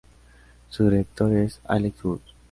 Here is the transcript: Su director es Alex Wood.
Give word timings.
Su 0.69 0.85
director 0.89 1.31
es 1.31 1.61
Alex 1.65 2.03
Wood. 2.03 2.21